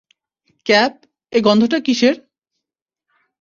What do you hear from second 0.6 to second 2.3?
Cap, এ গন্ধটা কীসের?